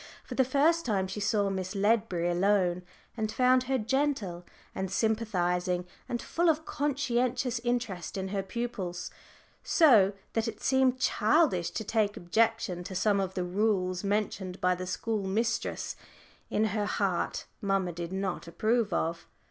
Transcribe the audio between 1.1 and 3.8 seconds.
saw Miss Ledbury alone, and found her